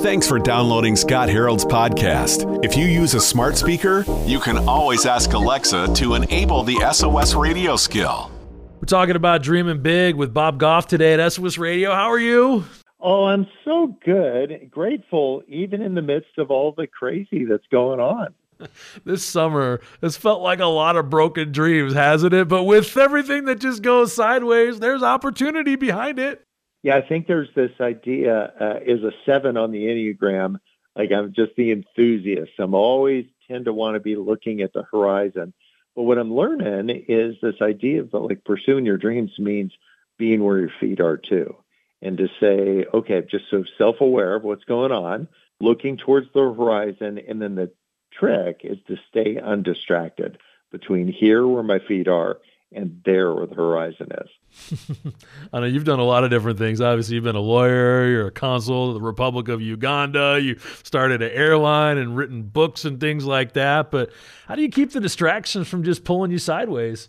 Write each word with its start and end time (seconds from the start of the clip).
Thanks 0.00 0.28
for 0.28 0.38
downloading 0.38 0.94
Scott 0.96 1.28
Harold's 1.28 1.64
podcast. 1.64 2.64
If 2.64 2.76
you 2.76 2.86
use 2.86 3.14
a 3.14 3.20
smart 3.20 3.56
speaker, 3.56 4.04
you 4.24 4.38
can 4.38 4.56
always 4.68 5.04
ask 5.04 5.32
Alexa 5.32 5.92
to 5.94 6.14
enable 6.14 6.62
the 6.62 6.76
SOS 6.92 7.34
radio 7.34 7.76
skill. 7.76 8.30
We're 8.76 8.86
talking 8.86 9.16
about 9.16 9.42
dreaming 9.42 9.82
big 9.82 10.14
with 10.14 10.32
Bob 10.32 10.58
Goff 10.58 10.86
today 10.86 11.14
at 11.14 11.32
SOS 11.32 11.58
Radio. 11.58 11.92
How 11.92 12.10
are 12.10 12.18
you? 12.18 12.64
Oh, 13.00 13.24
I'm 13.24 13.46
so 13.64 13.96
good. 14.04 14.70
Grateful, 14.70 15.42
even 15.48 15.82
in 15.82 15.94
the 15.94 16.02
midst 16.02 16.38
of 16.38 16.50
all 16.50 16.72
the 16.72 16.86
crazy 16.86 17.44
that's 17.44 17.66
going 17.70 18.00
on. 18.00 18.32
this 19.04 19.24
summer 19.24 19.80
has 20.00 20.16
felt 20.16 20.40
like 20.40 20.60
a 20.60 20.66
lot 20.66 20.96
of 20.96 21.10
broken 21.10 21.52
dreams, 21.52 21.94
hasn't 21.94 22.32
it? 22.32 22.48
But 22.48 22.62
with 22.62 22.96
everything 22.96 23.44
that 23.46 23.60
just 23.60 23.82
goes 23.82 24.14
sideways, 24.14 24.78
there's 24.78 25.02
opportunity 25.02 25.76
behind 25.76 26.18
it. 26.18 26.45
Yeah, 26.86 26.98
I 26.98 27.00
think 27.00 27.26
there's 27.26 27.52
this 27.56 27.72
idea 27.80 28.52
uh, 28.60 28.78
is 28.86 29.02
a 29.02 29.10
seven 29.24 29.56
on 29.56 29.72
the 29.72 29.86
Enneagram. 29.86 30.60
Like 30.94 31.10
I'm 31.10 31.32
just 31.32 31.56
the 31.56 31.72
enthusiast. 31.72 32.52
I'm 32.60 32.74
always 32.74 33.26
tend 33.48 33.64
to 33.64 33.72
want 33.72 33.96
to 33.96 34.00
be 34.00 34.14
looking 34.14 34.60
at 34.60 34.72
the 34.72 34.84
horizon. 34.84 35.52
But 35.96 36.04
what 36.04 36.16
I'm 36.16 36.32
learning 36.32 37.06
is 37.08 37.34
this 37.42 37.60
idea 37.60 38.02
of 38.02 38.14
like 38.14 38.44
pursuing 38.44 38.86
your 38.86 38.98
dreams 38.98 39.32
means 39.36 39.72
being 40.16 40.44
where 40.44 40.60
your 40.60 40.70
feet 40.78 41.00
are 41.00 41.16
too. 41.16 41.56
And 42.02 42.18
to 42.18 42.28
say, 42.38 42.86
okay, 42.94 43.20
just 43.28 43.46
so 43.50 43.64
self-aware 43.78 44.36
of 44.36 44.44
what's 44.44 44.62
going 44.62 44.92
on, 44.92 45.26
looking 45.60 45.96
towards 45.96 46.28
the 46.32 46.52
horizon, 46.52 47.18
and 47.18 47.42
then 47.42 47.56
the 47.56 47.72
trick 48.12 48.60
is 48.62 48.78
to 48.86 48.96
stay 49.08 49.38
undistracted 49.38 50.38
between 50.70 51.08
here 51.08 51.44
where 51.48 51.64
my 51.64 51.80
feet 51.80 52.06
are 52.06 52.38
and 52.76 53.00
there 53.06 53.34
where 53.34 53.46
the 53.46 53.54
horizon 53.54 54.08
is. 54.20 54.96
I 55.52 55.60
know 55.60 55.66
you've 55.66 55.84
done 55.84 55.98
a 55.98 56.04
lot 56.04 56.24
of 56.24 56.30
different 56.30 56.58
things. 56.58 56.80
Obviously, 56.80 57.14
you've 57.14 57.24
been 57.24 57.34
a 57.34 57.40
lawyer, 57.40 58.06
you're 58.06 58.26
a 58.26 58.30
consul 58.30 58.88
of 58.88 58.94
the 58.94 59.00
Republic 59.00 59.48
of 59.48 59.62
Uganda, 59.62 60.38
you 60.40 60.58
started 60.84 61.22
an 61.22 61.30
airline 61.32 61.96
and 61.96 62.16
written 62.16 62.42
books 62.42 62.84
and 62.84 63.00
things 63.00 63.24
like 63.24 63.54
that. 63.54 63.90
But 63.90 64.12
how 64.46 64.54
do 64.54 64.62
you 64.62 64.68
keep 64.68 64.92
the 64.92 65.00
distractions 65.00 65.66
from 65.66 65.82
just 65.84 66.04
pulling 66.04 66.30
you 66.30 66.38
sideways? 66.38 67.08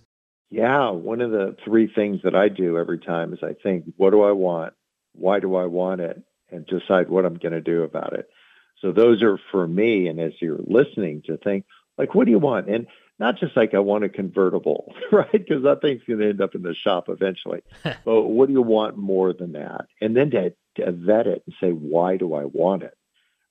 Yeah, 0.50 0.92
one 0.92 1.20
of 1.20 1.32
the 1.32 1.58
three 1.66 1.92
things 1.94 2.22
that 2.24 2.34
I 2.34 2.48
do 2.48 2.78
every 2.78 3.00
time 3.00 3.34
is 3.34 3.40
I 3.44 3.54
think, 3.62 3.84
what 3.98 4.12
do 4.12 4.24
I 4.24 4.32
want? 4.32 4.74
Why 5.14 5.42
do 5.42 5.56
I 5.56 5.66
want 5.66 6.00
it? 6.00 6.24
And 6.50 6.66
decide 6.66 7.10
what 7.10 7.26
I'm 7.26 7.36
going 7.36 7.52
to 7.52 7.62
do 7.62 7.84
about 7.84 8.14
it. 8.14 8.30
So 8.82 8.94
those 8.94 9.22
are 9.22 9.38
for 9.52 9.68
me. 9.68 10.08
And 10.08 10.18
as 10.22 10.32
you're 10.40 10.60
listening 10.66 11.24
to 11.26 11.36
think, 11.36 11.66
like, 11.98 12.16
what 12.16 12.24
do 12.24 12.32
you 12.32 12.40
want? 12.40 12.70
And 12.70 12.88
not 13.20 13.40
just 13.40 13.58
like 13.58 13.74
I 13.74 13.80
want 13.80 14.04
a 14.04 14.10
convertible, 14.10 14.94
right? 15.12 15.32
Because 15.32 15.64
that 15.64 15.82
thing's 15.82 16.04
going 16.08 16.20
to 16.20 16.30
end 16.30 16.42
up 16.42 16.56
in 16.56 16.62
the 16.62 16.76
shop 16.76 17.10
eventually. 17.10 17.62
but 17.84 18.24
what 18.24 18.48
do 18.48 18.54
you 18.54 18.62
want 18.62 18.98
more 18.98 19.34
than 19.34 19.54
that? 19.54 19.88
And 20.02 20.16
then 20.16 20.32
to, 20.32 20.54
to 20.78 20.92
vet 20.92 21.28
it 21.28 21.44
and 21.46 21.56
say, 21.60 21.72
why 21.72 22.18
do 22.18 22.34
I 22.34 22.46
want 22.46 22.84
it? 22.84 22.96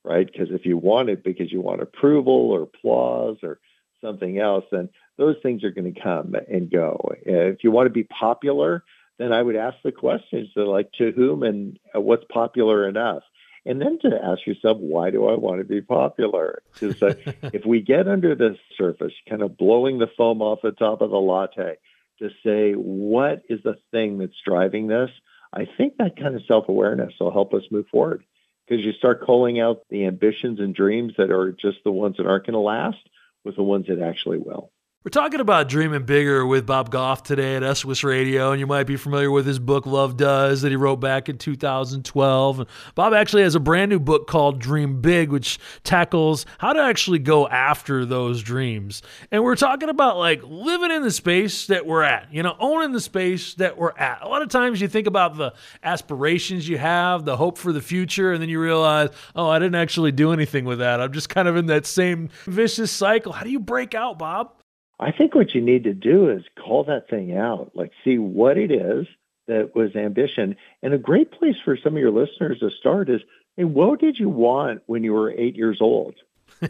Right? 0.04 0.26
Because 0.30 0.48
if 0.52 0.64
you 0.64 0.76
want 0.76 1.08
it 1.08 1.24
because 1.24 1.50
you 1.50 1.60
want 1.60 1.82
approval 1.82 2.50
or 2.52 2.62
applause 2.62 3.38
or 3.42 3.58
something 4.00 4.38
else, 4.38 4.64
then 4.70 4.88
those 5.18 5.36
things 5.42 5.64
are 5.64 5.72
going 5.72 5.92
to 5.92 6.00
come 6.00 6.34
and 6.48 6.70
go. 6.70 7.12
If 7.22 7.64
you 7.64 7.72
want 7.72 7.86
to 7.86 7.90
be 7.92 8.04
popular, 8.04 8.84
then 9.18 9.32
I 9.32 9.42
would 9.42 9.56
ask 9.56 9.76
the 9.82 9.90
questions 9.90 10.50
so 10.54 10.60
like 10.60 10.92
to 10.98 11.10
whom 11.10 11.42
and 11.42 11.78
what's 11.94 12.24
popular 12.30 12.88
enough 12.88 13.22
and 13.66 13.80
then 13.80 13.98
to 14.02 14.24
ask 14.24 14.46
yourself, 14.46 14.78
why 14.78 15.10
do 15.10 15.26
I 15.26 15.34
want 15.34 15.60
to 15.60 15.64
be 15.64 15.80
popular? 15.80 16.62
Because 16.72 17.02
uh, 17.02 17.14
if 17.52 17.66
we 17.66 17.80
get 17.80 18.08
under 18.08 18.34
the 18.34 18.56
surface, 18.78 19.12
kind 19.28 19.42
of 19.42 19.56
blowing 19.56 19.98
the 19.98 20.08
foam 20.16 20.40
off 20.40 20.60
the 20.62 20.72
top 20.72 21.00
of 21.00 21.10
the 21.10 21.16
latte, 21.16 21.76
to 22.20 22.30
say 22.44 22.72
what 22.72 23.42
is 23.48 23.60
the 23.62 23.76
thing 23.90 24.18
that's 24.18 24.40
driving 24.46 24.86
this, 24.86 25.10
I 25.52 25.66
think 25.76 25.96
that 25.98 26.18
kind 26.18 26.34
of 26.34 26.42
self-awareness 26.46 27.14
will 27.20 27.32
help 27.32 27.52
us 27.54 27.62
move 27.70 27.86
forward. 27.88 28.24
Because 28.66 28.84
you 28.84 28.92
start 28.92 29.24
calling 29.24 29.60
out 29.60 29.82
the 29.90 30.06
ambitions 30.06 30.58
and 30.58 30.74
dreams 30.74 31.12
that 31.18 31.30
are 31.30 31.52
just 31.52 31.78
the 31.84 31.92
ones 31.92 32.16
that 32.16 32.26
aren't 32.26 32.46
going 32.46 32.54
to 32.54 32.58
last 32.60 32.98
with 33.44 33.54
the 33.54 33.62
ones 33.62 33.86
that 33.86 34.00
actually 34.00 34.38
will. 34.38 34.72
We're 35.06 35.10
talking 35.10 35.38
about 35.38 35.68
dreaming 35.68 36.02
bigger 36.02 36.44
with 36.44 36.66
Bob 36.66 36.90
Goff 36.90 37.22
today 37.22 37.54
at 37.54 37.76
SOS 37.76 38.02
Radio, 38.02 38.50
and 38.50 38.58
you 38.58 38.66
might 38.66 38.88
be 38.88 38.96
familiar 38.96 39.30
with 39.30 39.46
his 39.46 39.60
book 39.60 39.86
Love 39.86 40.16
Does 40.16 40.62
that 40.62 40.70
he 40.70 40.74
wrote 40.74 40.96
back 40.96 41.28
in 41.28 41.38
2012. 41.38 42.58
And 42.58 42.68
Bob 42.96 43.14
actually 43.14 43.44
has 43.44 43.54
a 43.54 43.60
brand 43.60 43.90
new 43.90 44.00
book 44.00 44.26
called 44.26 44.58
Dream 44.58 45.00
Big, 45.00 45.30
which 45.30 45.60
tackles 45.84 46.44
how 46.58 46.72
to 46.72 46.82
actually 46.82 47.20
go 47.20 47.46
after 47.46 48.04
those 48.04 48.42
dreams. 48.42 49.00
And 49.30 49.44
we're 49.44 49.54
talking 49.54 49.90
about 49.90 50.18
like 50.18 50.40
living 50.42 50.90
in 50.90 51.04
the 51.04 51.12
space 51.12 51.68
that 51.68 51.86
we're 51.86 52.02
at, 52.02 52.34
you 52.34 52.42
know, 52.42 52.56
owning 52.58 52.90
the 52.90 53.00
space 53.00 53.54
that 53.54 53.78
we're 53.78 53.96
at. 53.96 54.22
A 54.22 54.28
lot 54.28 54.42
of 54.42 54.48
times 54.48 54.80
you 54.80 54.88
think 54.88 55.06
about 55.06 55.36
the 55.36 55.54
aspirations 55.84 56.68
you 56.68 56.78
have, 56.78 57.24
the 57.24 57.36
hope 57.36 57.58
for 57.58 57.72
the 57.72 57.80
future, 57.80 58.32
and 58.32 58.42
then 58.42 58.48
you 58.48 58.60
realize, 58.60 59.10
oh, 59.36 59.48
I 59.48 59.60
didn't 59.60 59.76
actually 59.76 60.10
do 60.10 60.32
anything 60.32 60.64
with 60.64 60.80
that. 60.80 61.00
I'm 61.00 61.12
just 61.12 61.28
kind 61.28 61.46
of 61.46 61.54
in 61.54 61.66
that 61.66 61.86
same 61.86 62.28
vicious 62.46 62.90
cycle. 62.90 63.30
How 63.30 63.44
do 63.44 63.50
you 63.50 63.60
break 63.60 63.94
out, 63.94 64.18
Bob? 64.18 64.55
I 64.98 65.12
think 65.12 65.34
what 65.34 65.54
you 65.54 65.60
need 65.60 65.84
to 65.84 65.94
do 65.94 66.30
is 66.30 66.42
call 66.58 66.84
that 66.84 67.08
thing 67.10 67.36
out, 67.36 67.72
like 67.74 67.92
see 68.04 68.18
what 68.18 68.56
it 68.56 68.70
is 68.70 69.06
that 69.46 69.74
was 69.74 69.94
ambition. 69.94 70.56
And 70.82 70.94
a 70.94 70.98
great 70.98 71.32
place 71.32 71.56
for 71.64 71.76
some 71.76 71.94
of 71.94 72.00
your 72.00 72.10
listeners 72.10 72.58
to 72.60 72.70
start 72.80 73.10
is, 73.10 73.20
hey, 73.56 73.64
what 73.64 74.00
did 74.00 74.18
you 74.18 74.28
want 74.28 74.82
when 74.86 75.04
you 75.04 75.12
were 75.12 75.30
eight 75.30 75.56
years 75.56 75.78
old? 75.80 76.14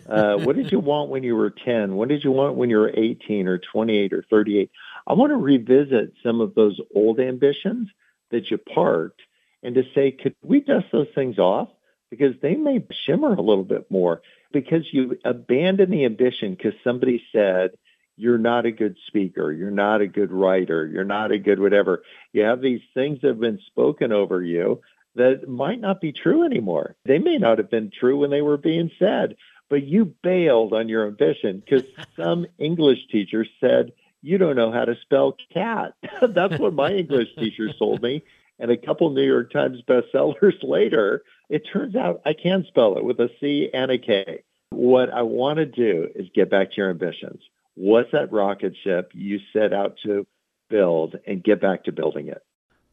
Uh, 0.08 0.38
what 0.38 0.56
did 0.56 0.72
you 0.72 0.80
want 0.80 1.10
when 1.10 1.22
you 1.22 1.36
were 1.36 1.50
10? 1.50 1.94
What 1.94 2.08
did 2.08 2.24
you 2.24 2.32
want 2.32 2.56
when 2.56 2.70
you 2.70 2.78
were 2.78 2.90
18 2.92 3.46
or 3.46 3.58
28 3.58 4.12
or 4.12 4.24
38? 4.28 4.70
I 5.06 5.12
want 5.14 5.30
to 5.30 5.36
revisit 5.36 6.14
some 6.24 6.40
of 6.40 6.54
those 6.54 6.80
old 6.94 7.20
ambitions 7.20 7.88
that 8.30 8.50
you 8.50 8.58
parked 8.58 9.20
and 9.62 9.74
to 9.76 9.82
say, 9.94 10.10
could 10.10 10.34
we 10.42 10.60
dust 10.60 10.86
those 10.90 11.06
things 11.14 11.38
off? 11.38 11.68
Because 12.10 12.34
they 12.42 12.54
may 12.54 12.84
shimmer 13.04 13.34
a 13.34 13.40
little 13.40 13.64
bit 13.64 13.90
more 13.90 14.22
because 14.52 14.86
you 14.92 15.18
abandoned 15.24 15.92
the 15.92 16.04
ambition 16.04 16.54
because 16.54 16.74
somebody 16.82 17.22
said, 17.32 17.70
you're 18.16 18.38
not 18.38 18.66
a 18.66 18.72
good 18.72 18.96
speaker, 19.06 19.52
you're 19.52 19.70
not 19.70 20.00
a 20.00 20.06
good 20.06 20.32
writer, 20.32 20.86
you're 20.86 21.04
not 21.04 21.32
a 21.32 21.38
good 21.38 21.60
whatever. 21.60 22.02
You 22.32 22.42
have 22.42 22.60
these 22.60 22.80
things 22.94 23.20
that 23.20 23.28
have 23.28 23.40
been 23.40 23.60
spoken 23.66 24.12
over 24.12 24.42
you 24.42 24.80
that 25.14 25.48
might 25.48 25.80
not 25.80 26.00
be 26.00 26.12
true 26.12 26.44
anymore. 26.44 26.96
They 27.04 27.18
may 27.18 27.36
not 27.38 27.58
have 27.58 27.70
been 27.70 27.90
true 27.90 28.18
when 28.18 28.30
they 28.30 28.42
were 28.42 28.56
being 28.56 28.90
said, 28.98 29.36
but 29.68 29.82
you 29.82 30.14
bailed 30.22 30.72
on 30.72 30.88
your 30.88 31.06
ambition 31.06 31.60
because 31.64 31.86
some 32.16 32.46
English 32.58 33.08
teacher 33.10 33.46
said, 33.60 33.92
you 34.22 34.38
don't 34.38 34.56
know 34.56 34.72
how 34.72 34.84
to 34.84 34.96
spell 35.02 35.36
cat. 35.52 35.94
That's 36.22 36.58
what 36.58 36.74
my 36.74 36.92
English 36.92 37.34
teacher 37.36 37.72
told 37.78 38.02
me. 38.02 38.22
And 38.58 38.70
a 38.70 38.76
couple 38.76 39.10
New 39.10 39.22
York 39.26 39.52
Times 39.52 39.82
bestsellers 39.86 40.56
later, 40.62 41.22
it 41.50 41.62
turns 41.70 41.94
out 41.94 42.22
I 42.24 42.32
can 42.32 42.64
spell 42.68 42.96
it 42.96 43.04
with 43.04 43.20
a 43.20 43.30
C 43.40 43.68
and 43.72 43.90
a 43.90 43.98
K. 43.98 44.42
What 44.70 45.12
I 45.12 45.22
want 45.22 45.58
to 45.58 45.66
do 45.66 46.08
is 46.14 46.28
get 46.34 46.50
back 46.50 46.70
to 46.70 46.76
your 46.78 46.90
ambitions 46.90 47.42
what's 47.76 48.10
that 48.12 48.32
rocket 48.32 48.74
ship 48.82 49.12
you 49.14 49.38
set 49.52 49.72
out 49.72 49.96
to 50.04 50.26
build 50.68 51.16
and 51.26 51.42
get 51.42 51.60
back 51.60 51.84
to 51.84 51.92
building 51.92 52.28
it. 52.28 52.42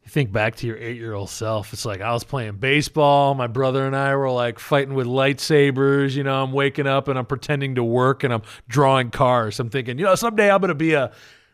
You 0.04 0.10
think 0.10 0.32
back 0.32 0.56
to 0.56 0.66
your 0.66 0.76
eight 0.76 0.98
year 0.98 1.14
old 1.14 1.30
self. 1.30 1.72
It's 1.72 1.86
like 1.86 2.02
I 2.02 2.12
was 2.12 2.24
playing 2.24 2.56
baseball. 2.56 3.34
My 3.34 3.46
brother 3.46 3.86
and 3.86 3.96
I 3.96 4.14
were 4.14 4.30
like 4.30 4.58
fighting 4.58 4.94
with 4.94 5.06
lightsabers. 5.06 6.14
You 6.14 6.24
know, 6.24 6.42
I'm 6.42 6.52
waking 6.52 6.86
up 6.86 7.08
and 7.08 7.18
I'm 7.18 7.24
pretending 7.24 7.76
to 7.76 7.84
work 7.84 8.22
and 8.22 8.32
I'm 8.32 8.42
drawing 8.68 9.10
cars. 9.10 9.58
I'm 9.58 9.70
thinking, 9.70 9.98
you 9.98 10.04
know, 10.04 10.14
someday 10.14 10.50
I'm 10.50 10.60
going 10.60 10.68
to 10.68 10.74
be 10.74 10.92
a 10.92 11.10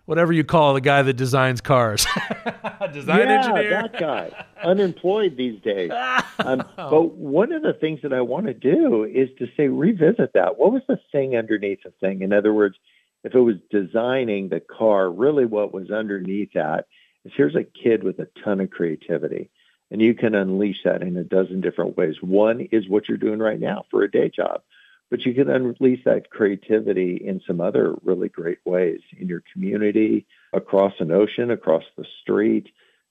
whatever 0.07 0.33
you 0.33 0.43
call 0.43 0.75
the 0.75 0.81
guy 0.81 1.03
that 1.03 1.13
designs 1.13 1.61
cars. 1.61 2.05
Design 2.93 3.29
yeah, 3.29 3.39
engineer. 3.39 3.71
that 3.71 4.01
guy. 4.01 4.47
Unemployed 4.65 5.37
these 5.37 5.61
days. 5.63 5.93
Um, 6.41 6.65
but 6.75 7.17
one 7.17 7.53
of 7.53 7.61
the 7.61 7.75
things 7.75 8.01
that 8.03 8.15
I 8.15 8.23
want 8.23 8.47
to 8.47 8.55
do 8.55 9.05
is 9.05 9.29
to 9.39 9.47
say, 9.59 9.69
revisit 9.69 10.33
that. 10.33 10.59
What 10.59 10.73
was 10.73 10.81
the 10.89 10.99
thing 11.13 11.37
underneath 11.37 11.81
the 11.85 11.93
thing? 12.01 12.23
In 12.23 12.33
other 12.33 12.55
words, 12.55 12.77
if 13.25 13.35
it 13.35 13.41
was 13.41 13.57
designing 13.71 14.49
the 14.49 14.61
car, 14.61 15.11
really 15.11 15.45
what 15.45 15.75
was 15.75 15.91
underneath 15.91 16.53
that 16.55 16.87
is 17.25 17.33
here's 17.37 17.57
a 17.57 17.65
kid 17.65 18.03
with 18.03 18.19
a 18.19 18.29
ton 18.45 18.61
of 18.61 18.71
creativity. 18.71 19.51
And 19.91 20.01
you 20.01 20.15
can 20.15 20.35
unleash 20.35 20.85
that 20.85 21.03
in 21.03 21.17
a 21.17 21.25
dozen 21.25 21.61
different 21.61 21.97
ways. 21.97 22.15
One 22.21 22.61
is 22.73 22.89
what 22.89 23.09
you're 23.09 23.19
doing 23.19 23.41
right 23.41 23.59
now 23.59 23.85
for 23.91 24.03
a 24.03 24.11
day 24.11 24.31
job, 24.31 24.63
but 25.11 25.27
you 25.27 25.35
can 25.35 25.51
unleash 25.51 26.05
that 26.05 26.31
creativity 26.31 27.17
in 27.17 27.43
some 27.47 27.61
other 27.61 27.95
really 28.05 28.29
great 28.29 28.61
ways 28.65 29.01
in 29.19 29.27
your 29.27 29.43
community, 29.53 30.27
across 30.53 30.95
an 31.01 31.11
ocean, 31.11 31.51
across 31.51 31.85
the 31.97 32.07
street. 32.23 32.69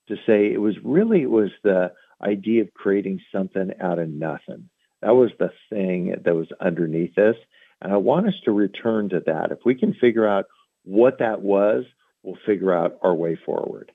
To 0.08 0.16
say 0.26 0.52
it 0.52 0.60
was 0.60 0.74
really 0.82 1.22
it 1.22 1.30
was 1.30 1.50
the 1.62 1.92
idea 2.20 2.62
of 2.62 2.74
creating 2.74 3.20
something 3.30 3.72
out 3.80 3.98
of 3.98 4.08
nothing. 4.08 4.68
That 5.02 5.14
was 5.14 5.30
the 5.38 5.52
thing 5.68 6.16
that 6.24 6.34
was 6.34 6.48
underneath 6.60 7.14
this. 7.14 7.36
And 7.80 7.92
I 7.92 7.96
want 7.96 8.26
us 8.28 8.34
to 8.44 8.52
return 8.52 9.08
to 9.10 9.20
that. 9.26 9.50
If 9.50 9.60
we 9.64 9.74
can 9.74 9.94
figure 9.94 10.28
out 10.28 10.46
what 10.84 11.18
that 11.18 11.40
was, 11.40 11.84
we'll 12.22 12.38
figure 12.46 12.72
out 12.72 12.98
our 13.02 13.14
way 13.14 13.38
forward. 13.44 13.92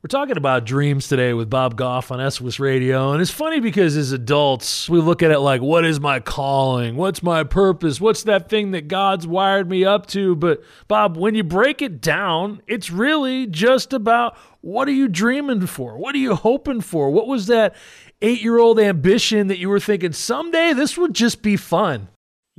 We're 0.00 0.06
talking 0.06 0.36
about 0.36 0.64
dreams 0.64 1.08
today 1.08 1.34
with 1.34 1.50
Bob 1.50 1.76
Goff 1.76 2.12
on 2.12 2.30
SOS 2.30 2.60
Radio. 2.60 3.10
And 3.10 3.20
it's 3.20 3.32
funny 3.32 3.58
because 3.58 3.96
as 3.96 4.12
adults, 4.12 4.88
we 4.88 5.00
look 5.00 5.24
at 5.24 5.32
it 5.32 5.40
like, 5.40 5.60
what 5.60 5.84
is 5.84 5.98
my 5.98 6.20
calling? 6.20 6.94
What's 6.94 7.20
my 7.20 7.42
purpose? 7.42 8.00
What's 8.00 8.22
that 8.22 8.48
thing 8.48 8.70
that 8.70 8.86
God's 8.86 9.26
wired 9.26 9.68
me 9.68 9.84
up 9.84 10.06
to? 10.06 10.36
But 10.36 10.62
Bob, 10.86 11.16
when 11.16 11.34
you 11.34 11.42
break 11.42 11.82
it 11.82 12.00
down, 12.00 12.62
it's 12.68 12.92
really 12.92 13.48
just 13.48 13.92
about 13.92 14.36
what 14.60 14.86
are 14.86 14.92
you 14.92 15.08
dreaming 15.08 15.66
for? 15.66 15.98
What 15.98 16.14
are 16.14 16.18
you 16.18 16.36
hoping 16.36 16.80
for? 16.80 17.10
What 17.10 17.26
was 17.26 17.48
that 17.48 17.74
eight 18.22 18.40
year 18.40 18.58
old 18.58 18.78
ambition 18.78 19.48
that 19.48 19.58
you 19.58 19.68
were 19.68 19.80
thinking 19.80 20.12
someday 20.12 20.74
this 20.74 20.96
would 20.96 21.12
just 21.12 21.42
be 21.42 21.56
fun? 21.56 22.06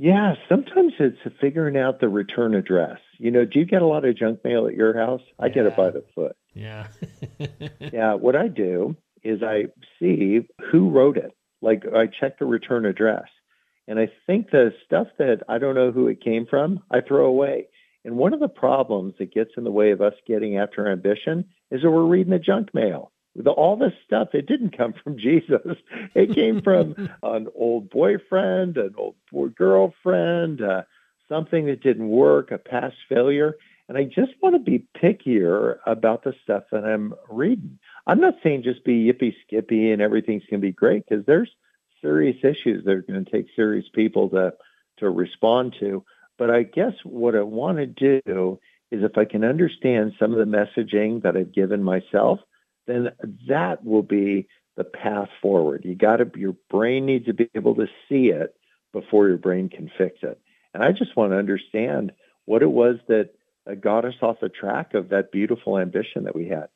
Yeah, 0.02 0.32
sometimes 0.48 0.94
it's 0.98 1.18
figuring 1.42 1.76
out 1.76 2.00
the 2.00 2.08
return 2.08 2.54
address. 2.54 2.96
You 3.18 3.30
know, 3.30 3.44
do 3.44 3.58
you 3.58 3.66
get 3.66 3.82
a 3.82 3.86
lot 3.86 4.06
of 4.06 4.16
junk 4.16 4.42
mail 4.42 4.66
at 4.66 4.72
your 4.72 4.96
house? 4.96 5.20
I 5.38 5.50
get 5.50 5.66
it 5.66 5.76
by 5.76 5.90
the 5.90 6.02
foot. 6.14 6.36
Yeah. 6.54 6.86
yeah, 7.92 8.14
what 8.14 8.34
I 8.34 8.48
do 8.48 8.96
is 9.22 9.42
I 9.42 9.64
see 9.98 10.48
who 10.72 10.88
wrote 10.88 11.18
it. 11.18 11.36
Like 11.60 11.84
I 11.94 12.06
check 12.06 12.38
the 12.38 12.46
return 12.46 12.86
address. 12.86 13.26
And 13.86 13.98
I 13.98 14.10
think 14.26 14.50
the 14.50 14.72
stuff 14.86 15.08
that 15.18 15.42
I 15.50 15.58
don't 15.58 15.74
know 15.74 15.92
who 15.92 16.08
it 16.08 16.24
came 16.24 16.46
from, 16.48 16.82
I 16.90 17.02
throw 17.02 17.26
away. 17.26 17.66
And 18.02 18.16
one 18.16 18.32
of 18.32 18.40
the 18.40 18.48
problems 18.48 19.16
that 19.18 19.34
gets 19.34 19.50
in 19.58 19.64
the 19.64 19.70
way 19.70 19.90
of 19.90 20.00
us 20.00 20.14
getting 20.26 20.56
after 20.56 20.90
ambition 20.90 21.44
is 21.70 21.82
that 21.82 21.90
we're 21.90 22.06
reading 22.06 22.32
the 22.32 22.38
junk 22.38 22.72
mail. 22.72 23.12
The, 23.36 23.50
all 23.50 23.76
this 23.76 23.92
stuff, 24.04 24.28
it 24.34 24.46
didn't 24.46 24.76
come 24.76 24.94
from 25.04 25.18
Jesus. 25.18 25.76
It 26.14 26.34
came 26.34 26.62
from 26.62 27.10
an 27.22 27.48
old 27.54 27.90
boyfriend, 27.90 28.76
an 28.76 28.94
old 28.96 29.54
girlfriend, 29.54 30.62
uh, 30.62 30.82
something 31.28 31.66
that 31.66 31.82
didn't 31.82 32.08
work, 32.08 32.50
a 32.50 32.58
past 32.58 32.96
failure. 33.08 33.56
And 33.88 33.98
I 33.98 34.04
just 34.04 34.32
want 34.40 34.54
to 34.54 34.60
be 34.60 34.86
pickier 34.96 35.78
about 35.86 36.22
the 36.22 36.34
stuff 36.44 36.64
that 36.70 36.84
I'm 36.84 37.14
reading. 37.28 37.78
I'm 38.06 38.20
not 38.20 38.36
saying 38.42 38.62
just 38.62 38.84
be 38.84 39.12
yippee 39.12 39.34
skippy 39.46 39.90
and 39.90 40.00
everything's 40.00 40.44
going 40.44 40.60
to 40.60 40.66
be 40.66 40.72
great 40.72 41.04
because 41.08 41.24
there's 41.26 41.50
serious 42.00 42.36
issues 42.42 42.84
that 42.84 42.92
are 42.92 43.02
going 43.02 43.24
to 43.24 43.30
take 43.30 43.46
serious 43.54 43.86
people 43.92 44.28
to 44.30 44.54
to 44.98 45.10
respond 45.10 45.74
to. 45.80 46.04
But 46.38 46.50
I 46.50 46.62
guess 46.62 46.92
what 47.04 47.34
I 47.34 47.42
want 47.42 47.78
to 47.78 47.86
do 47.86 48.58
is 48.90 49.02
if 49.02 49.18
I 49.18 49.24
can 49.24 49.44
understand 49.44 50.14
some 50.18 50.32
of 50.32 50.38
the 50.38 50.44
messaging 50.44 51.22
that 51.22 51.36
I've 51.36 51.52
given 51.52 51.82
myself, 51.82 52.40
then 52.90 53.08
that 53.48 53.84
will 53.84 54.02
be 54.02 54.48
the 54.76 54.84
path 54.84 55.28
forward. 55.42 55.82
You 55.84 55.94
got 55.94 56.16
to 56.16 56.30
your 56.36 56.56
brain 56.70 57.06
needs 57.06 57.26
to 57.26 57.34
be 57.34 57.48
able 57.54 57.74
to 57.76 57.86
see 58.08 58.28
it 58.28 58.54
before 58.92 59.28
your 59.28 59.36
brain 59.36 59.68
can 59.68 59.90
fix 59.96 60.18
it. 60.22 60.40
And 60.74 60.82
I 60.82 60.92
just 60.92 61.16
want 61.16 61.32
to 61.32 61.38
understand 61.38 62.12
what 62.44 62.62
it 62.62 62.70
was 62.70 62.96
that 63.08 63.30
got 63.80 64.04
us 64.04 64.14
off 64.22 64.36
the 64.40 64.48
track 64.48 64.94
of 64.94 65.10
that 65.10 65.32
beautiful 65.32 65.78
ambition 65.78 66.24
that 66.24 66.34
we 66.34 66.48
had 66.48 66.68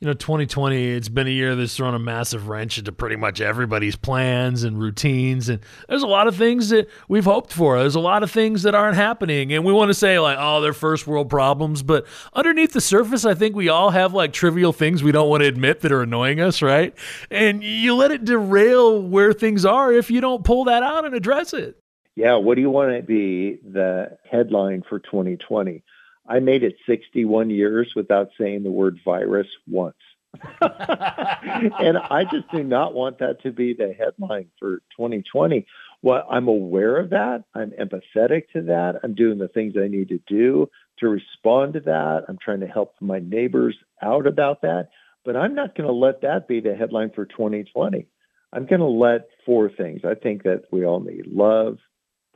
you 0.00 0.06
know, 0.08 0.12
2020, 0.12 0.90
it's 0.90 1.08
been 1.08 1.26
a 1.26 1.30
year 1.30 1.54
that's 1.54 1.76
thrown 1.76 1.94
a 1.94 1.98
massive 1.98 2.48
wrench 2.48 2.78
into 2.78 2.92
pretty 2.92 3.16
much 3.16 3.40
everybody's 3.40 3.96
plans 3.96 4.64
and 4.64 4.78
routines. 4.78 5.48
And 5.48 5.60
there's 5.88 6.02
a 6.02 6.08
lot 6.08 6.26
of 6.26 6.36
things 6.36 6.68
that 6.70 6.88
we've 7.08 7.24
hoped 7.24 7.52
for. 7.52 7.78
There's 7.78 7.94
a 7.94 8.00
lot 8.00 8.22
of 8.22 8.30
things 8.30 8.64
that 8.64 8.74
aren't 8.74 8.96
happening. 8.96 9.52
And 9.52 9.64
we 9.64 9.72
want 9.72 9.90
to 9.90 9.94
say, 9.94 10.18
like, 10.18 10.36
oh, 10.38 10.60
they're 10.60 10.72
first 10.72 11.06
world 11.06 11.30
problems. 11.30 11.82
But 11.82 12.06
underneath 12.34 12.72
the 12.72 12.80
surface, 12.80 13.24
I 13.24 13.34
think 13.34 13.54
we 13.54 13.68
all 13.68 13.90
have 13.90 14.12
like 14.12 14.32
trivial 14.32 14.72
things 14.72 15.02
we 15.02 15.12
don't 15.12 15.28
want 15.28 15.42
to 15.42 15.48
admit 15.48 15.80
that 15.80 15.92
are 15.92 16.02
annoying 16.02 16.40
us, 16.40 16.60
right? 16.60 16.94
And 17.30 17.62
you 17.62 17.94
let 17.94 18.10
it 18.10 18.24
derail 18.24 19.00
where 19.00 19.32
things 19.32 19.64
are 19.64 19.92
if 19.92 20.10
you 20.10 20.20
don't 20.20 20.44
pull 20.44 20.64
that 20.64 20.82
out 20.82 21.04
and 21.04 21.14
address 21.14 21.54
it. 21.54 21.78
Yeah. 22.16 22.36
What 22.36 22.56
do 22.56 22.60
you 22.60 22.70
want 22.70 22.96
to 22.96 23.02
be 23.02 23.58
the 23.64 24.18
headline 24.30 24.82
for 24.88 24.98
2020? 24.98 25.82
I 26.26 26.40
made 26.40 26.62
it 26.62 26.76
61 26.86 27.50
years 27.50 27.92
without 27.94 28.30
saying 28.38 28.62
the 28.62 28.70
word 28.70 28.98
virus 29.04 29.48
once. 29.68 29.96
and 30.60 31.98
I 31.98 32.26
just 32.30 32.50
do 32.50 32.64
not 32.64 32.94
want 32.94 33.18
that 33.18 33.42
to 33.42 33.52
be 33.52 33.74
the 33.74 33.92
headline 33.92 34.48
for 34.58 34.78
2020. 34.96 35.66
Well, 36.02 36.26
I'm 36.30 36.48
aware 36.48 36.96
of 36.96 37.10
that. 37.10 37.44
I'm 37.54 37.70
empathetic 37.72 38.48
to 38.52 38.62
that. 38.62 39.00
I'm 39.02 39.14
doing 39.14 39.38
the 39.38 39.48
things 39.48 39.74
I 39.76 39.88
need 39.88 40.08
to 40.08 40.18
do 40.26 40.68
to 40.98 41.08
respond 41.08 41.74
to 41.74 41.80
that. 41.80 42.24
I'm 42.28 42.38
trying 42.42 42.60
to 42.60 42.66
help 42.66 42.94
my 43.00 43.20
neighbors 43.20 43.76
out 44.02 44.26
about 44.26 44.62
that. 44.62 44.88
But 45.24 45.36
I'm 45.36 45.54
not 45.54 45.74
going 45.74 45.86
to 45.86 45.94
let 45.94 46.20
that 46.22 46.48
be 46.48 46.60
the 46.60 46.74
headline 46.74 47.10
for 47.14 47.24
2020. 47.24 48.06
I'm 48.52 48.66
going 48.66 48.80
to 48.80 48.86
let 48.86 49.28
four 49.46 49.70
things. 49.70 50.02
I 50.04 50.14
think 50.14 50.42
that 50.44 50.64
we 50.70 50.84
all 50.84 51.00
need 51.00 51.26
love, 51.26 51.78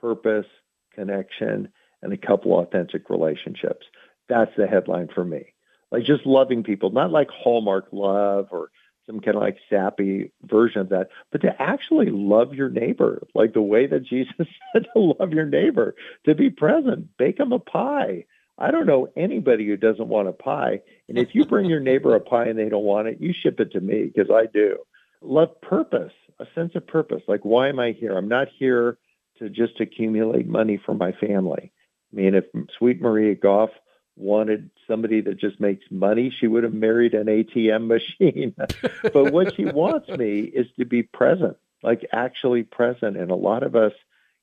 purpose, 0.01 0.47
connection, 0.95 1.69
and 2.03 2.13
a 2.13 2.17
couple 2.17 2.59
authentic 2.59 3.11
relationships. 3.11 3.87
That's 4.29 4.55
the 4.57 4.67
headline 4.67 5.09
for 5.15 5.25
me. 5.25 5.55
Like 5.91 6.05
just 6.05 6.27
loving 6.27 6.63
people, 6.63 6.91
not 6.91 7.11
like 7.11 7.29
Hallmark 7.31 7.89
love 7.93 8.49
or 8.51 8.71
some 9.07 9.21
kind 9.21 9.37
of 9.37 9.43
like 9.43 9.57
sappy 9.71 10.31
version 10.43 10.83
of 10.83 10.91
that, 10.91 11.09
but 11.33 11.41
to 11.41 11.61
actually 11.61 12.11
love 12.11 12.53
your 12.55 12.69
neighbor, 12.69 13.27
like 13.35 13.55
the 13.55 13.63
way 13.63 13.87
that 13.87 14.05
Jesus 14.05 14.35
said 14.73 14.87
to 14.93 15.01
love 15.01 15.33
your 15.33 15.47
neighbor, 15.47 15.95
to 16.27 16.35
be 16.35 16.51
present, 16.51 17.17
bake 17.17 17.39
them 17.39 17.53
a 17.53 17.59
pie. 17.59 18.27
I 18.59 18.71
don't 18.71 18.87
know 18.87 19.09
anybody 19.17 19.67
who 19.67 19.77
doesn't 19.77 20.09
want 20.09 20.29
a 20.29 20.33
pie. 20.33 20.81
And 21.09 21.17
if 21.17 21.29
you 21.33 21.45
bring 21.45 21.67
your 21.67 21.81
neighbor 21.81 22.15
a 22.15 22.21
pie 22.21 22.47
and 22.47 22.59
they 22.59 22.69
don't 22.69 22.85
want 22.85 23.09
it, 23.09 23.19
you 23.21 23.33
ship 23.33 23.61
it 23.61 23.73
to 23.73 23.81
me 23.81 24.11
because 24.13 24.31
I 24.31 24.47
do. 24.47 24.79
Love 25.23 25.61
purpose, 25.61 26.13
a 26.41 26.47
sense 26.55 26.73
of 26.75 26.87
purpose. 26.87 27.23
Like, 27.29 27.45
why 27.45 27.69
am 27.69 27.79
I 27.79 27.93
here? 27.93 28.17
I'm 28.17 28.29
not 28.29 28.49
here 28.59 28.99
to 29.39 29.49
just 29.49 29.81
accumulate 29.81 30.49
money 30.49 30.77
for 30.85 30.93
my 30.93 31.13
family. 31.13 31.73
I 32.13 32.17
mean, 32.17 32.35
if 32.35 32.45
Sweet 32.77 33.01
Maria 33.01 33.35
Goff 33.35 33.71
wanted 34.17 34.71
somebody 34.87 35.21
that 35.23 35.39
just 35.39 35.61
makes 35.61 35.85
money, 35.91 36.31
she 36.31 36.47
would 36.47 36.65
have 36.65 36.75
married 36.75 37.15
an 37.15 37.27
ATM 37.27 37.87
machine. 37.87 38.55
but 39.13 39.33
what 39.33 39.55
she 39.55 39.65
wants 39.65 40.09
me 40.09 40.41
is 40.41 40.67
to 40.79 40.85
be 40.85 41.03
present, 41.03 41.57
like 41.83 42.07
actually 42.13 42.65
present. 42.65 43.17
And 43.17 43.31
a 43.31 43.37
lot 43.37 43.63
of 43.63 43.77
us 43.77 43.93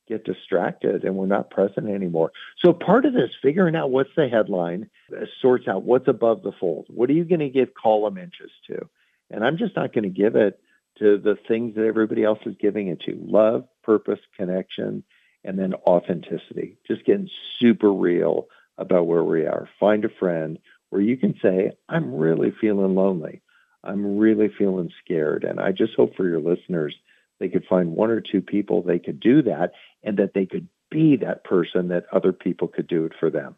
get 0.07 0.23
distracted 0.23 1.03
and 1.03 1.15
we're 1.15 1.25
not 1.25 1.49
present 1.49 1.89
anymore. 1.89 2.31
So 2.63 2.73
part 2.73 3.05
of 3.05 3.13
this, 3.13 3.31
figuring 3.41 3.75
out 3.75 3.91
what's 3.91 4.13
the 4.15 4.27
headline, 4.27 4.89
uh, 5.11 5.25
sorts 5.41 5.67
out 5.67 5.83
what's 5.83 6.07
above 6.07 6.43
the 6.43 6.51
fold. 6.51 6.85
What 6.89 7.09
are 7.09 7.13
you 7.13 7.25
going 7.25 7.39
to 7.39 7.49
give 7.49 7.73
column 7.73 8.17
inches 8.17 8.51
to? 8.67 8.87
And 9.31 9.43
I'm 9.43 9.57
just 9.57 9.75
not 9.75 9.93
going 9.93 10.03
to 10.03 10.09
give 10.09 10.35
it 10.35 10.59
to 10.99 11.17
the 11.17 11.37
things 11.47 11.75
that 11.75 11.85
everybody 11.85 12.23
else 12.23 12.39
is 12.45 12.55
giving 12.59 12.87
it 12.87 13.01
to 13.01 13.17
love, 13.19 13.65
purpose, 13.83 14.19
connection, 14.37 15.03
and 15.45 15.57
then 15.57 15.73
authenticity, 15.87 16.77
just 16.87 17.05
getting 17.05 17.29
super 17.59 17.93
real 17.93 18.47
about 18.77 19.07
where 19.07 19.23
we 19.23 19.45
are. 19.45 19.69
Find 19.79 20.03
a 20.03 20.09
friend 20.09 20.59
where 20.89 21.01
you 21.01 21.17
can 21.17 21.35
say, 21.41 21.71
I'm 21.87 22.15
really 22.15 22.53
feeling 22.59 22.95
lonely. 22.95 23.41
I'm 23.83 24.17
really 24.17 24.49
feeling 24.57 24.89
scared. 25.03 25.43
And 25.43 25.59
I 25.59 25.71
just 25.71 25.93
hope 25.95 26.15
for 26.15 26.27
your 26.27 26.41
listeners, 26.41 26.95
they 27.39 27.47
could 27.47 27.65
find 27.69 27.91
one 27.91 28.09
or 28.09 28.21
two 28.21 28.41
people 28.41 28.81
they 28.81 28.99
could 28.99 29.19
do 29.19 29.43
that 29.43 29.71
and 30.03 30.17
that 30.17 30.33
they 30.33 30.45
could 30.45 30.67
be 30.89 31.17
that 31.17 31.43
person 31.43 31.89
that 31.89 32.05
other 32.11 32.33
people 32.33 32.67
could 32.67 32.87
do 32.87 33.05
it 33.05 33.13
for 33.19 33.29
them. 33.29 33.55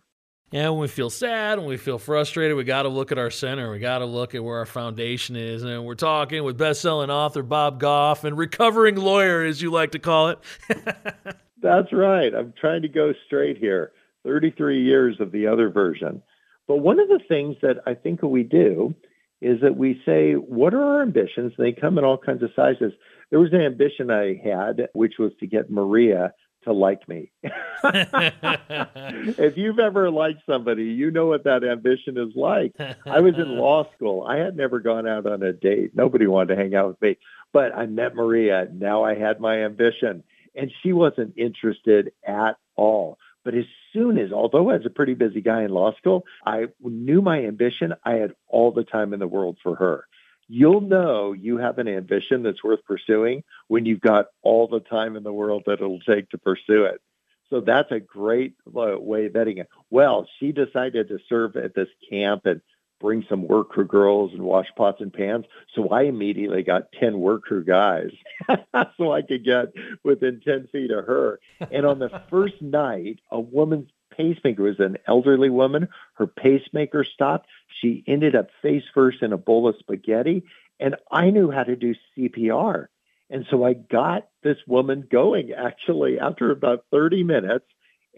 Yeah, 0.51 0.69
when 0.69 0.79
we 0.79 0.87
feel 0.87 1.09
sad, 1.09 1.59
when 1.59 1.67
we 1.67 1.75
feel 1.75 1.99
frustrated, 1.99 2.55
we 2.55 2.63
got 2.63 2.83
to 2.83 2.89
look 2.89 3.11
at 3.11 3.17
our 3.17 3.29
center. 3.29 3.69
We 3.69 3.79
got 3.79 3.99
to 3.99 4.05
look 4.05 4.33
at 4.33 4.41
where 4.41 4.59
our 4.59 4.65
foundation 4.65 5.35
is. 5.35 5.61
And 5.63 5.85
we're 5.85 5.95
talking 5.95 6.43
with 6.43 6.57
best-selling 6.57 7.09
author 7.09 7.43
Bob 7.43 7.81
Goff 7.81 8.23
and 8.23 8.37
recovering 8.37 8.95
lawyer, 8.95 9.43
as 9.43 9.61
you 9.61 9.71
like 9.71 9.91
to 9.91 9.99
call 9.99 10.29
it. 10.29 10.39
That's 11.67 11.91
right. 11.91 12.33
I'm 12.33 12.53
trying 12.59 12.83
to 12.83 12.87
go 12.87 13.13
straight 13.25 13.57
here. 13.57 13.91
33 14.23 14.83
years 14.83 15.17
of 15.19 15.33
the 15.33 15.47
other 15.47 15.69
version. 15.69 16.21
But 16.65 16.77
one 16.77 16.99
of 16.99 17.09
the 17.09 17.19
things 17.27 17.57
that 17.61 17.77
I 17.85 17.93
think 17.93 18.21
we 18.21 18.43
do 18.43 18.95
is 19.41 19.59
that 19.61 19.75
we 19.75 20.01
say, 20.05 20.33
what 20.33 20.73
are 20.73 20.81
our 20.81 21.01
ambitions? 21.01 21.53
And 21.57 21.65
they 21.65 21.73
come 21.73 21.97
in 21.97 22.05
all 22.05 22.17
kinds 22.17 22.41
of 22.41 22.51
sizes. 22.55 22.93
There 23.31 23.39
was 23.39 23.51
an 23.51 23.61
ambition 23.61 24.09
I 24.09 24.39
had, 24.41 24.87
which 24.93 25.15
was 25.19 25.33
to 25.41 25.47
get 25.47 25.69
Maria 25.69 26.33
to 26.63 26.71
like 26.71 27.07
me. 27.09 27.31
if 27.43 29.57
you've 29.57 29.79
ever 29.79 30.09
liked 30.09 30.43
somebody, 30.45 30.85
you 30.85 31.11
know 31.11 31.25
what 31.25 31.43
that 31.43 31.65
ambition 31.65 32.17
is 32.17 32.33
like. 32.35 32.75
I 33.05 33.19
was 33.19 33.35
in 33.35 33.57
law 33.57 33.91
school. 33.93 34.25
I 34.25 34.37
had 34.37 34.55
never 34.55 34.79
gone 34.79 35.05
out 35.05 35.25
on 35.25 35.43
a 35.43 35.51
date. 35.51 35.91
Nobody 35.95 36.27
wanted 36.27 36.55
to 36.55 36.61
hang 36.61 36.75
out 36.75 36.87
with 36.87 37.01
me. 37.01 37.17
But 37.51 37.75
I 37.75 37.87
met 37.87 38.15
Maria. 38.15 38.69
Now 38.73 39.03
I 39.03 39.15
had 39.15 39.41
my 39.41 39.65
ambition 39.65 40.23
and 40.57 40.71
she 40.81 40.91
wasn't 40.91 41.37
interested 41.37 42.11
at 42.25 42.57
all. 42.75 43.17
But 43.45 43.55
as 43.55 43.65
soon 43.93 44.17
as, 44.17 44.33
although 44.33 44.69
I 44.69 44.77
was 44.77 44.85
a 44.85 44.89
pretty 44.89 45.13
busy 45.13 45.39
guy 45.39 45.63
in 45.63 45.71
law 45.71 45.95
school, 45.95 46.25
I 46.45 46.65
knew 46.81 47.21
my 47.21 47.45
ambition. 47.45 47.93
I 48.03 48.15
had 48.15 48.33
all 48.47 48.71
the 48.71 48.83
time 48.83 49.13
in 49.13 49.19
the 49.19 49.27
world 49.27 49.57
for 49.63 49.75
her. 49.75 50.05
You'll 50.49 50.81
know 50.81 51.33
you 51.33 51.57
have 51.57 51.77
an 51.77 51.87
ambition 51.87 52.43
that's 52.43 52.63
worth 52.63 52.83
pursuing 52.85 53.43
when 53.67 53.85
you've 53.85 54.01
got 54.01 54.27
all 54.41 54.67
the 54.67 54.79
time 54.79 55.15
in 55.15 55.23
the 55.23 55.33
world 55.33 55.63
that 55.65 55.73
it'll 55.73 55.99
take 55.99 56.29
to 56.31 56.37
pursue 56.37 56.85
it. 56.85 57.01
So 57.49 57.61
that's 57.61 57.91
a 57.91 57.99
great 57.99 58.55
uh, 58.67 58.99
way 58.99 59.27
of 59.27 59.33
vetting 59.33 59.59
it. 59.59 59.69
Well, 59.89 60.27
she 60.39 60.51
decided 60.51 61.07
to 61.09 61.19
serve 61.29 61.55
at 61.55 61.73
this 61.73 61.89
camp 62.09 62.45
and 62.45 62.61
bring 62.99 63.25
some 63.29 63.47
work 63.47 63.69
crew 63.69 63.85
girls 63.85 64.31
and 64.33 64.41
wash 64.41 64.67
pots 64.75 65.01
and 65.01 65.13
pans. 65.13 65.45
So 65.75 65.89
I 65.89 66.03
immediately 66.03 66.63
got 66.63 66.91
10 66.99 67.19
work 67.19 67.43
crew 67.43 67.63
guys 67.63 68.11
so 68.97 69.11
I 69.11 69.21
could 69.21 69.43
get 69.43 69.73
within 70.03 70.41
10 70.43 70.67
feet 70.71 70.91
of 70.91 71.05
her. 71.05 71.39
And 71.71 71.85
on 71.85 71.99
the 71.99 72.21
first 72.29 72.61
night, 72.61 73.19
a 73.31 73.39
woman's 73.39 73.89
pacemaker 74.15 74.63
was 74.63 74.79
an 74.79 74.97
elderly 75.07 75.49
woman. 75.49 75.89
Her 76.15 76.27
pacemaker 76.27 77.03
stopped. 77.03 77.47
She 77.81 78.03
ended 78.07 78.35
up 78.35 78.49
face 78.61 78.83
first 78.93 79.21
in 79.21 79.33
a 79.33 79.37
bowl 79.37 79.67
of 79.67 79.75
spaghetti. 79.79 80.43
And 80.79 80.95
I 81.11 81.29
knew 81.29 81.51
how 81.51 81.63
to 81.63 81.75
do 81.75 81.95
CPR. 82.17 82.87
And 83.29 83.45
so 83.49 83.63
I 83.63 83.73
got 83.73 84.27
this 84.41 84.57
woman 84.67 85.07
going 85.09 85.51
actually 85.51 86.19
after 86.19 86.51
about 86.51 86.85
30 86.91 87.23
minutes. 87.23 87.65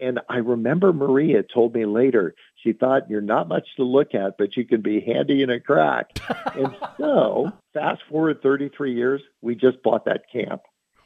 And 0.00 0.20
I 0.28 0.38
remember 0.38 0.92
Maria 0.92 1.42
told 1.42 1.74
me 1.74 1.84
later, 1.84 2.34
she 2.62 2.72
thought 2.72 3.10
you're 3.10 3.20
not 3.20 3.48
much 3.48 3.66
to 3.76 3.84
look 3.84 4.14
at, 4.14 4.38
but 4.38 4.56
you 4.56 4.64
can 4.64 4.80
be 4.80 5.00
handy 5.00 5.42
in 5.42 5.50
a 5.50 5.60
crack. 5.60 6.18
and 6.56 6.74
so 6.98 7.52
Fast 7.72 8.02
forward 8.08 8.42
33 8.42 8.94
years, 8.94 9.22
we 9.42 9.54
just 9.54 9.82
bought 9.82 10.04
that 10.06 10.24
camp. 10.32 10.62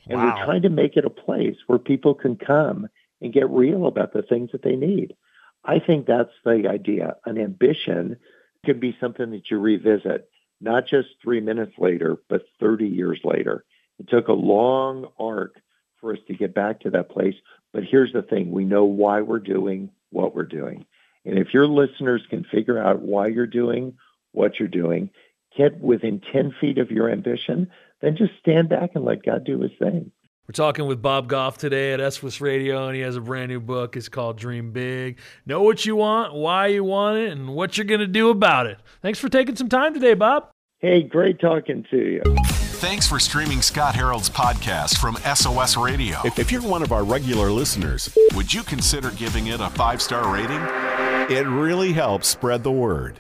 And 0.09 0.19
Wow. 0.19 0.27
we're 0.27 0.45
trying 0.45 0.63
to 0.63 0.71
make 0.71 0.97
it 0.97 1.05
a 1.05 1.11
place 1.11 1.57
where 1.67 1.79
people 1.79 2.15
can 2.15 2.37
come 2.37 2.89
and 3.21 3.33
get 3.33 3.51
real 3.51 3.87
about 3.87 4.13
the 4.13 4.23
things 4.23 4.51
that 4.53 4.63
they 4.63 4.77
need. 4.77 5.15
I 5.65 5.79
think 5.79 6.07
that's 6.07 6.33
the 6.45 6.69
idea. 6.69 7.17
An 7.25 7.39
ambition 7.39 8.17
could 8.65 8.81
be 8.81 8.97
something 9.01 9.31
that 9.31 9.51
you 9.51 9.59
revisit, 9.59 10.29
not 10.61 10.87
just 10.87 11.09
three 11.23 11.41
minutes 11.41 11.73
later, 11.79 12.17
but 12.29 12.43
30 12.61 12.87
years 12.87 13.21
later. 13.25 13.65
It 13.99 14.09
took 14.09 14.29
a 14.29 14.33
long 14.33 15.07
arc 15.19 15.57
for 16.05 16.13
us 16.13 16.19
to 16.29 16.35
get 16.35 16.55
back 16.55 16.81
to 16.81 16.91
that 16.91 17.09
place. 17.09 17.35
But 17.73 17.85
here's 17.91 18.13
the 18.13 18.21
thing 18.21 18.53
we 18.53 18.65
know 18.65 18.85
why 18.85 19.23
we're 19.23 19.39
doing 19.39 19.91
what 20.11 20.35
we're 20.35 20.43
doing. 20.43 20.85
And 21.25 21.39
if 21.39 21.55
your 21.55 21.67
listeners 21.67 22.23
can 22.29 22.45
figure 22.45 22.79
out 22.79 23.01
why 23.01 23.29
you're 23.29 23.47
doing 23.47 23.95
what 24.33 24.59
you're 24.59 24.69
doing, 24.69 25.09
get 25.57 25.81
within 25.81 26.21
10 26.31 26.55
feet 26.61 26.77
of 26.77 26.91
your 26.91 27.11
ambition, 27.11 27.71
then 28.03 28.17
just 28.17 28.33
stand 28.39 28.69
back 28.69 28.91
and 28.95 29.05
let 29.05 29.25
God 29.25 29.45
do 29.45 29.61
his 29.61 29.73
thing. 29.79 30.13
We're 30.47 30.53
talking 30.53 30.87
with 30.87 31.01
Bob 31.01 31.27
Goff 31.27 31.57
today 31.57 31.95
at 31.95 32.13
SOS 32.13 32.43
Radio, 32.43 32.87
and 32.87 32.95
he 32.95 33.01
has 33.01 33.17
a 33.17 33.21
brand 33.23 33.49
new 33.49 33.61
book. 33.61 33.97
It's 33.97 34.11
called 34.11 34.37
Dream 34.37 34.73
Big. 34.73 35.19
Know 35.47 35.63
what 35.63 35.87
you 35.87 35.97
want, 35.97 36.35
why 36.35 36.67
you 36.67 36.85
want 36.85 37.17
it, 37.17 37.33
and 37.33 37.55
what 37.55 37.79
you're 37.79 37.87
going 37.87 38.01
to 38.01 38.07
do 38.07 38.29
about 38.29 38.67
it. 38.67 38.77
Thanks 39.01 39.19
for 39.19 39.31
taking 39.31 39.57
some 39.57 39.71
time 39.71 39.95
today, 39.95 40.13
Bob. 40.13 40.51
Hey, 40.81 41.03
great 41.03 41.41
talking 41.41 41.87
to 41.91 41.97
you. 41.97 42.64
Thanks 42.85 43.07
for 43.07 43.19
streaming 43.19 43.63
Scott 43.63 43.95
Harold's 43.95 44.29
podcast 44.29 44.99
from 44.99 45.17
SOS 45.35 45.75
Radio. 45.79 46.19
If, 46.23 46.39
if 46.39 46.53
you're 46.53 46.61
one 46.61 46.83
of 46.83 46.93
our 46.93 47.03
regular 47.03 47.51
listeners, 47.51 48.15
would 48.35 48.53
you 48.53 48.63
consider 48.63 49.11
giving 49.13 49.47
it 49.47 49.59
a 49.59 49.71
five 49.71 50.03
star 50.03 50.31
rating? 50.31 50.61
It 51.35 51.47
really 51.49 51.95
helps 51.95 52.29
spread 52.29 52.63
the 52.63 52.71
word. 52.71 53.19